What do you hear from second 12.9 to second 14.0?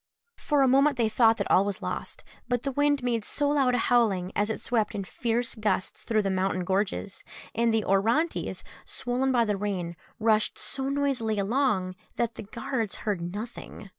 heard nothing.